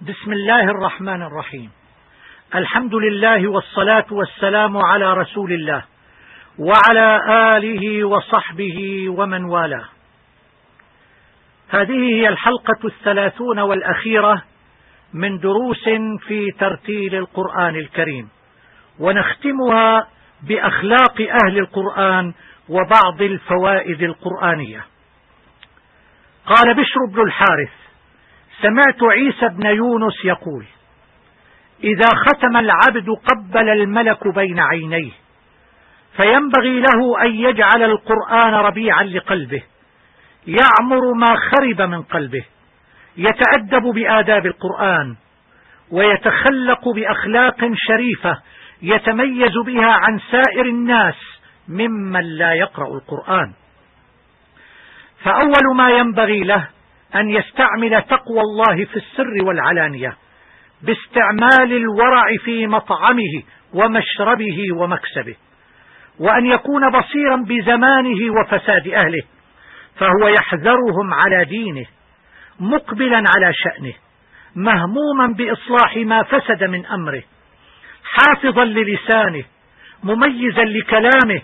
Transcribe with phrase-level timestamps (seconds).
[0.00, 1.70] بسم الله الرحمن الرحيم.
[2.54, 5.84] الحمد لله والصلاة والسلام على رسول الله
[6.58, 7.20] وعلى
[7.56, 9.84] آله وصحبه ومن والاه.
[11.68, 14.42] هذه هي الحلقة الثلاثون والأخيرة
[15.14, 15.84] من دروس
[16.26, 18.28] في ترتيل القرآن الكريم.
[18.98, 20.08] ونختمها
[20.42, 22.34] بأخلاق أهل القرآن
[22.68, 24.86] وبعض الفوائد القرآنية.
[26.46, 27.87] قال بشر بن الحارث
[28.62, 30.64] سمعت عيسى بن يونس يقول
[31.84, 35.12] إذا ختم العبد قبل الملك بين عينيه
[36.16, 39.62] فينبغي له أن يجعل القرآن ربيعا لقلبه
[40.46, 42.44] يعمر ما خرب من قلبه
[43.16, 45.16] يتأدب بآداب القرآن
[45.90, 48.38] ويتخلق بأخلاق شريفة
[48.82, 51.14] يتميز بها عن سائر الناس
[51.68, 53.52] ممن لا يقرأ القرآن.
[55.24, 56.68] فأول ما ينبغي له
[57.14, 60.16] أن يستعمل تقوى الله في السر والعلانية
[60.82, 63.42] باستعمال الورع في مطعمه
[63.74, 65.36] ومشربه ومكسبه
[66.20, 69.22] وأن يكون بصيرا بزمانه وفساد أهله
[69.96, 71.86] فهو يحذرهم على دينه
[72.60, 73.94] مقبلا على شأنه
[74.56, 77.22] مهموما بإصلاح ما فسد من أمره
[78.04, 79.44] حافظا للسانه
[80.02, 81.42] مميزا لكلامه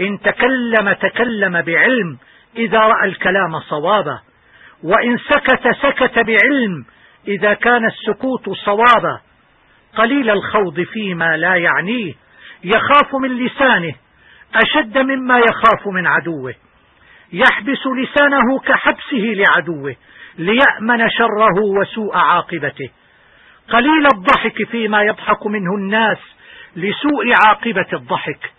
[0.00, 2.18] إن تكلم تكلم بعلم
[2.56, 4.20] إذا رأى الكلام صوابا.
[4.84, 6.84] وإن سكت سكت بعلم.
[7.28, 9.20] إذا كان السكوت صوابا
[9.96, 12.14] قليل الخوض فيما لا يعنيه.
[12.64, 13.94] يخاف من لسانه
[14.54, 16.54] أشد مما يخاف من عدوه.
[17.32, 19.96] يحبس لسانه كحبسه لعدوه
[20.38, 22.90] ليأمن شره وسوء عاقبته.
[23.68, 26.18] قليل الضحك فيما يضحك منه الناس
[26.76, 28.52] لسوء عاقبة الضحك.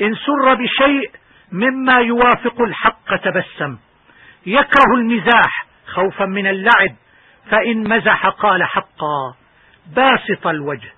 [0.00, 1.10] إن سر بشيء
[1.52, 3.78] مما يوافق الحق تبسم.
[4.48, 6.96] يكره المزاح خوفا من اللعب
[7.50, 9.34] فإن مزح قال حقا.
[9.96, 10.90] باسط الوجه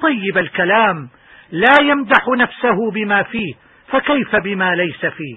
[0.00, 1.08] طيب الكلام
[1.50, 3.54] لا يمدح نفسه بما فيه
[3.88, 5.36] فكيف بما ليس فيه؟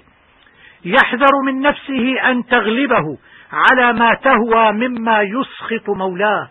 [0.85, 3.17] يحذر من نفسه أن تغلبه
[3.51, 6.49] على ما تهوى مما يسخط مولاه.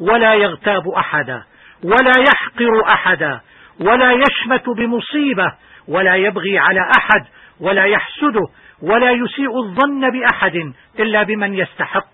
[0.00, 1.42] ولا يغتاب أحدا
[1.84, 3.40] ولا يحقر أحدا
[3.80, 5.52] ولا يشمت بمصيبة
[5.88, 7.26] ولا يبغي على أحد
[7.60, 8.46] ولا يحسده
[8.82, 12.08] ولا يسيء الظن بأحد إلا بمن يستحق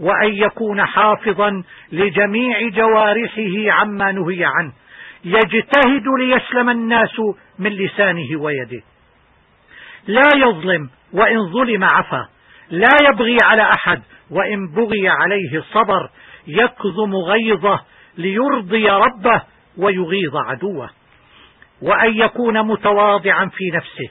[0.00, 1.62] وأن يكون حافظا
[1.92, 4.72] لجميع جوارحه عما نهي عنه.
[5.24, 7.20] يجتهد ليسلم الناس
[7.58, 8.82] من لسانه ويده.
[10.06, 12.28] لا يظلم وإن ظلم عفا.
[12.70, 16.10] لا يبغي على أحد وإن بغي عليه صبر.
[16.46, 17.80] يكظم غيظه
[18.18, 19.42] ليرضي ربه
[19.78, 20.90] ويغيظ عدوه.
[21.82, 24.08] وأن يكون متواضعا في نفسه.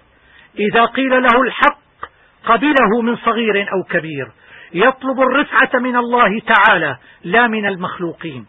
[0.59, 1.84] إذا قيل له الحق
[2.45, 4.27] قبله من صغير أو كبير
[4.73, 8.45] يطلب الرفعة من الله تعالى لا من المخلوقين.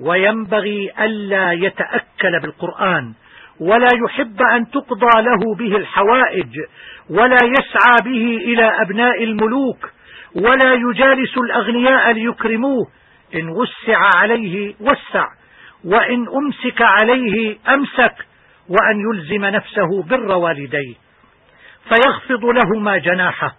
[0.00, 3.12] وينبغي ألا يتأكل بالقرآن
[3.60, 6.60] ولا يحب أن تقضى له به الحوائج
[7.10, 9.90] ولا يسعى به إلى أبناء الملوك
[10.34, 12.86] ولا يجالس الأغنياء ليكرموه.
[13.34, 15.28] إن وسع عليه وسع
[15.84, 18.26] وإن أمسك عليه أمسك
[18.68, 21.03] وأن يلزم نفسه بر والديه.
[21.88, 23.56] فيخفض لهما جناحه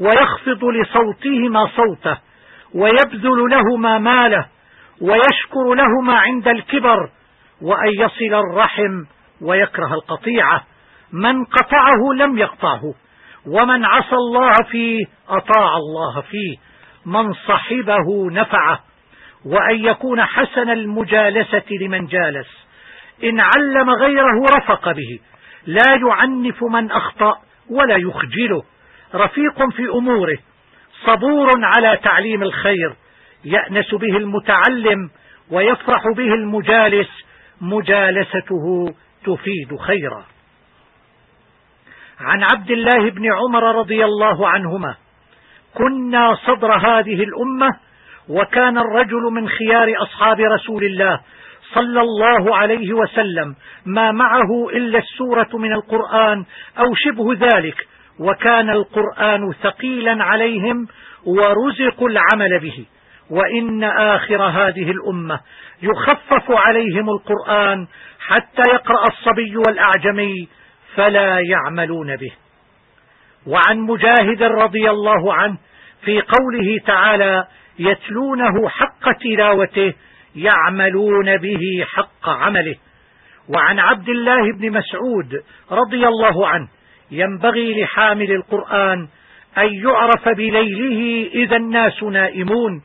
[0.00, 2.18] ويخفض لصوتهما صوته
[2.74, 4.46] ويبذل لهما ماله
[5.00, 7.10] ويشكر لهما عند الكبر
[7.62, 9.04] وأن يصل الرحم
[9.40, 10.64] ويكره القطيعة.
[11.12, 12.94] من قطعه لم يقطعه
[13.46, 16.56] ومن عصى الله فيه أطاع الله فيه
[17.06, 18.80] من صحبه نفعه.
[19.46, 22.48] وأن يكون حسن المجالسة لمن جالس
[23.24, 25.18] إن علم غيره رفق به.
[25.66, 27.38] لا يعنف من أخطأ
[27.70, 28.62] ولا يخجله.
[29.14, 30.38] رفيق في أموره
[31.06, 32.94] صبور على تعليم الخير
[33.44, 35.10] يأنس به المتعلم
[35.50, 37.08] ويفرح به المجالس
[37.60, 40.24] مجالسته تفيد خيرا.
[42.20, 44.94] عن عبد الله بن عمر رضي الله عنهما
[45.74, 47.68] كنا صدر هذه الأمة
[48.28, 51.20] وكان الرجل من خيار أصحاب رسول الله
[51.74, 53.54] صلى الله عليه وسلم
[53.86, 56.44] ما معه إلا السورة من القرآن
[56.78, 57.86] أو شبه ذلك
[58.18, 60.88] وكان القرآن ثقيلا عليهم
[61.24, 62.84] ورزقوا العمل به.
[63.30, 65.40] وإن آخر هذه الأمة
[65.82, 67.86] يخفف عليهم القرآن
[68.20, 70.48] حتى يقرأ الصبي والأعجمي
[70.94, 72.32] فلا يعملون به.
[73.46, 75.56] وعن مجاهد رضي الله عنه
[76.04, 77.46] في قوله تعالى
[77.78, 79.94] يتلونه حق تلاوته
[80.36, 82.76] يعملون به حق عمله.
[83.48, 86.68] وعن عبد الله بن مسعود رضي الله عنه
[87.10, 89.08] ينبغي لحامل القرآن
[89.58, 92.82] أن يعرف بليله إذا الناس نائمون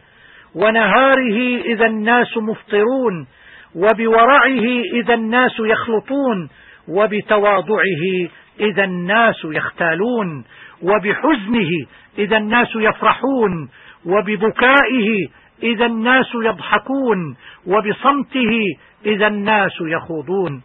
[0.55, 3.27] ونهاره إذا الناس مفطرون
[3.75, 6.49] وبورعه إذا الناس يخلطون
[6.88, 8.29] وبتواضعه
[8.59, 10.45] إذا الناس يختالون
[10.81, 11.69] وبحزنه
[12.17, 13.69] إذا الناس يفرحون
[14.05, 15.27] وببكائه
[15.63, 18.62] إذا الناس يضحكون وبصمته
[19.06, 20.63] إذا الناس يخوضون.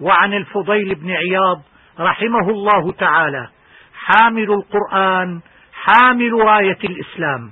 [0.00, 1.62] وعن الفضيل بن عياض
[2.00, 3.48] رحمه الله تعالى
[3.94, 5.40] حامل القرآن
[5.72, 7.50] حامل راية الإسلام.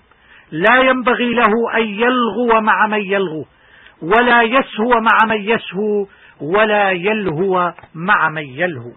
[0.51, 3.47] لا ينبغي له أن يلغو مع من يلغو
[4.03, 6.07] ولا يسهو مع من يسهو
[6.41, 8.93] ولا يلهو مع من يلهو.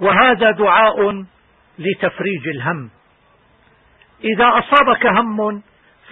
[0.00, 1.24] وهذا دعاء
[1.78, 2.90] لتفريج الهم.
[4.24, 5.62] إذا أصابك هم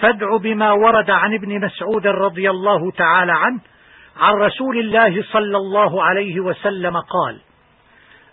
[0.00, 3.60] فادع بما ورد عن ابن مسعود رضي الله تعالى عنه
[4.16, 7.40] عن رسول الله صلى الله عليه وسلم قال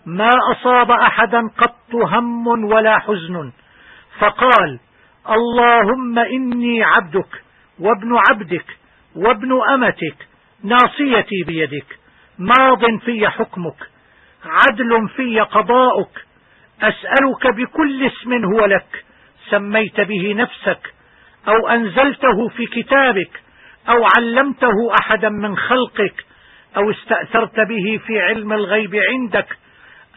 [0.06, 3.52] ما أصاب أحدا قط هم ولا حزن.
[4.18, 4.80] فقال
[5.30, 7.42] اللهم إني عبدك
[7.78, 8.66] وابن عبدك
[9.16, 10.28] وابن أمتك
[10.64, 11.98] ناصيتي بيدك
[12.38, 13.90] ماض في حكمك
[14.44, 16.26] عدل في قضاؤك
[16.82, 19.04] أسألك بكل اسم هو لك
[19.50, 20.94] سميت به نفسك
[21.48, 23.42] أو أنزلته في كتابك
[23.88, 26.24] أو علمته أحدا من خلقك
[26.76, 29.58] أو استأثرت به في علم الغيب عندك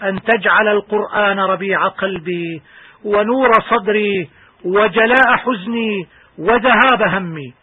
[0.04, 2.62] أن تجعل القرآن ربيع قلبي
[3.04, 4.30] ونور صدري
[4.66, 6.07] وجلاء حزني
[6.38, 7.54] وذهاب همي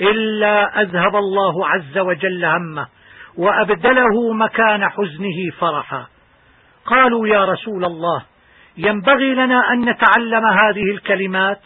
[0.00, 2.86] إلا أذهب الله عز وجل همه
[3.36, 6.06] وأبدله مكان حزنه فرحا.
[6.86, 8.22] قالوا يا رسول الله
[8.76, 11.60] ينبغي لنا أن نتعلم هذه الكلمات؟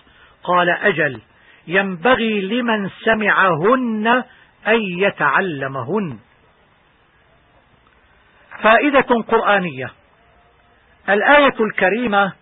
[0.44, 1.20] قال أجل
[1.66, 4.06] ينبغي لمن سمعهن
[4.66, 6.18] أن يتعلمهن.
[8.62, 9.90] فائدة قرآنية.
[11.08, 12.32] الآية الكريمة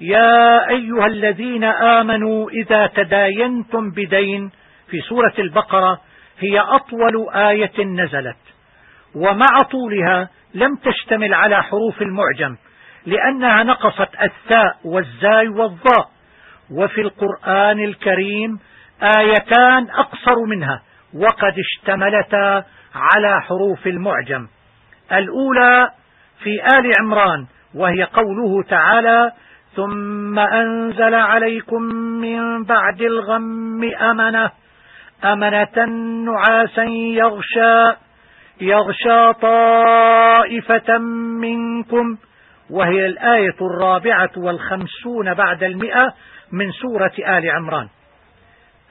[0.00, 4.50] يا أيها الذين آمنوا إذا تداينتم بدين
[4.90, 6.00] في سورة البقرة
[6.38, 8.36] هي أطول آية نزلت.
[9.14, 12.56] ومع طولها لم تشتمل على حروف المعجم.
[13.06, 16.08] لأنها نقصت الثاء والزاي والضاء.
[16.70, 18.58] وفي القرآن الكريم
[19.02, 20.82] آيتان أقصر منها
[21.14, 22.64] وقد اشتملتا
[22.94, 24.46] على حروف المعجم.
[25.12, 25.90] الأولى
[26.42, 29.32] في آل عمران وهي قوله تعالى
[29.76, 34.50] ثم أنزل عليكم من بعد الغم أمنة
[35.24, 35.84] أمنة
[36.24, 37.96] نعاسا يغشى
[38.60, 40.98] يغشى طائفة
[41.40, 42.16] منكم
[42.70, 46.14] وهي الآية الرابعة والخمسون بعد المئة
[46.52, 47.88] من سورة آل عمران.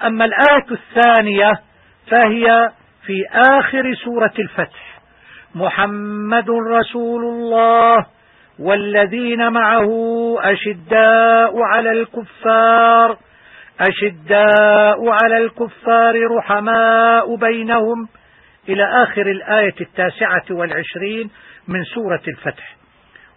[0.03, 1.59] أما الآية الثانية
[2.11, 2.69] فهي
[3.05, 4.99] في آخر سورة الفتح.
[5.55, 8.05] محمد رسول الله
[8.59, 9.89] والذين معه
[10.39, 13.17] أشداء على الكفار
[13.79, 18.07] أشداء على الكفار رحماء بينهم
[18.69, 21.29] إلى آخر الآية التاسعة والعشرين
[21.67, 22.75] من سورة الفتح.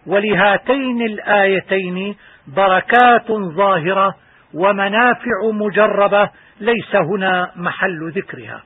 [0.07, 2.15] ولهاتين الآيتين
[2.47, 4.15] بركات ظاهرة
[4.53, 6.29] ومنافع مجربة
[6.59, 8.63] ليس هنا محل ذكرها.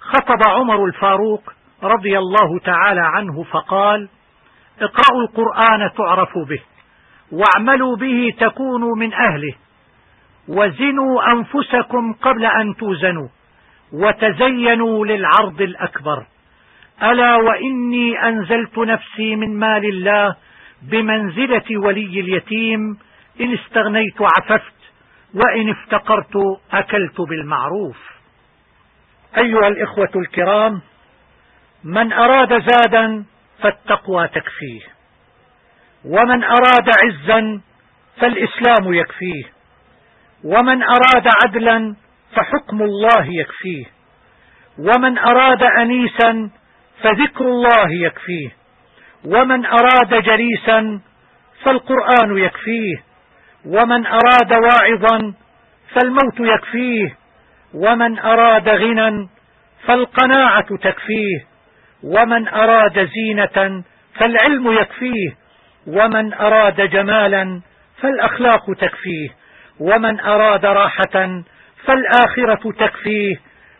[0.00, 1.52] خطب عمر الفاروق
[1.82, 4.08] رضي الله تعالى عنه فقال
[4.80, 6.62] اقرأوا القرآن تعرفوا به
[7.32, 9.54] واعملوا به تكونوا من أهله
[10.48, 13.28] وزنوا أنفسكم قبل أن توزنوا
[13.92, 16.26] وتزينوا للعرض الأكبر.
[17.02, 20.36] ألا وإني أنزلت نفسي من مال الله
[20.82, 22.98] بمنزلة ولي اليتيم
[23.40, 24.74] إن استغنيت عففت
[25.34, 26.36] وإن افتقرت
[26.72, 27.96] أكلت بالمعروف.
[29.38, 30.80] أيها الإخوة الكرام
[31.84, 33.24] من أراد زادا
[33.62, 34.80] فالتقوى تكفيه
[36.04, 37.60] ومن أراد عزا
[38.20, 39.44] فالإسلام يكفيه
[40.44, 41.96] ومن أراد عدلا
[42.36, 43.84] فحكم الله يكفيه
[44.78, 46.50] ومن أراد أنيسا
[47.02, 48.48] فذكر الله يكفيه.
[49.24, 51.00] ومن أراد جليسا
[51.62, 52.94] فالقرآن يكفيه.
[53.66, 55.34] ومن أراد واعظا
[55.94, 57.16] فالموت يكفيه.
[57.74, 59.28] ومن أراد غنى
[59.86, 61.44] فالقناعة تكفيه.
[62.02, 63.82] ومن أراد زينة
[64.14, 65.36] فالعلم يكفيه.
[65.86, 67.60] ومن أراد جمالا
[68.00, 69.28] فالأخلاق تكفيه.
[69.80, 71.42] ومن أراد راحة
[71.84, 73.36] فالآخرة تكفيه.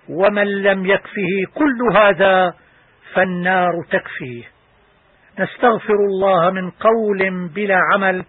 [0.09, 2.55] ومن لم يكفه كل هذا
[3.15, 4.45] فالنار تكفيه
[5.39, 8.25] نستغفر الله من قول بلا عمل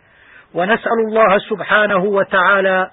[0.54, 2.90] ونسأل الله سبحانه وتعالى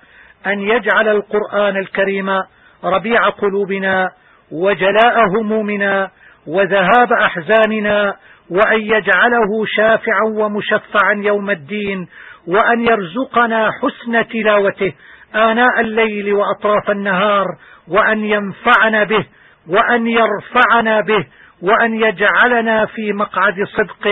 [0.47, 2.43] أن يجعل القرآن الكريم
[2.85, 4.11] ربيع قلوبنا
[4.53, 6.11] وجلاء همومنا
[6.47, 8.17] وذهاب أحزاننا
[8.51, 12.09] وأن يجعله شافعا ومشفعا يوم الدين
[12.47, 14.93] وأن يرزقنا حسن تلاوته
[15.35, 17.47] آناء الليل وأطراف النهار
[17.89, 19.27] وأن ينفعنا به
[19.69, 21.27] وأن يرفعنا به
[21.63, 24.09] وأن يجعلنا في مقعد صدق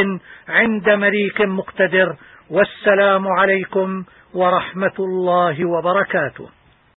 [0.48, 2.16] عند مليك مقتدر.
[2.50, 4.04] والسلام عليكم
[4.34, 6.59] ورحمة الله وبركاته.